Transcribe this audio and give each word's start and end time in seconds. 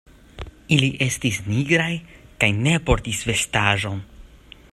Ili 0.77 0.87
estis 1.07 1.37
nigraj, 1.49 1.91
kaj 2.45 2.51
ne 2.63 2.75
portis 2.89 3.25
vestaĵon. 3.33 4.03